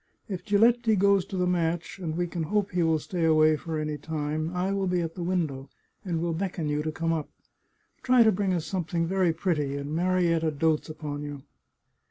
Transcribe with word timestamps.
If 0.27 0.43
Giletti 0.43 0.95
goes 0.95 1.25
to 1.25 1.37
the 1.37 1.45
match, 1.45 1.99
and 1.99 2.17
we 2.17 2.25
can 2.25 2.41
hope 2.41 2.71
he 2.71 2.81
will 2.81 2.97
stay 2.97 3.23
away 3.23 3.55
for 3.55 3.77
any 3.77 3.99
time, 3.99 4.49
I 4.51 4.71
will 4.71 4.87
be 4.87 5.01
at 5.01 5.13
the 5.13 5.21
window, 5.21 5.69
and 6.03 6.19
will 6.19 6.33
beckon 6.33 6.67
you 6.69 6.81
to 6.81 6.91
come 6.91 7.13
up. 7.13 7.29
Try 8.01 8.23
to 8.23 8.31
bring 8.31 8.51
us 8.51 8.65
something 8.65 9.05
very 9.05 9.31
pretty. 9.31 9.77
And 9.77 9.93
Marietta 9.93 10.49
dotes 10.53 10.89
upon 10.89 11.21
you." 11.21 11.43